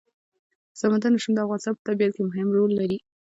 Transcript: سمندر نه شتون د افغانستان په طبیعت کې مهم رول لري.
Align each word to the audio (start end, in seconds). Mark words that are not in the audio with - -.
سمندر 0.79 1.09
نه 1.13 1.19
شتون 1.21 1.33
د 1.35 1.39
افغانستان 1.45 1.73
په 1.77 1.83
طبیعت 1.89 2.13
کې 2.15 2.23
مهم 2.29 2.47
رول 2.57 2.71
لري. 2.79 2.97